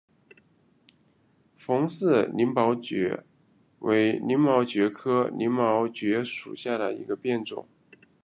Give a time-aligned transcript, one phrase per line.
[1.59, 3.21] 冯氏鳞毛蕨
[3.81, 7.67] 为鳞毛蕨科鳞毛蕨属下的一个变种。